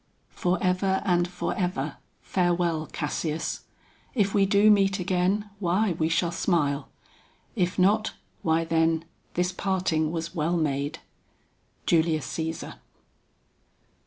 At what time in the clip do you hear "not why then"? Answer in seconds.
7.77-9.05